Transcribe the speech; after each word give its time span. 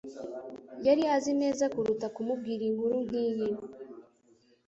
Yari 0.85 1.03
azi 1.15 1.31
neza 1.41 1.63
kuruta 1.73 2.05
kumubwira 2.15 2.63
inkuru 2.69 2.95
nkiyi. 3.05 3.49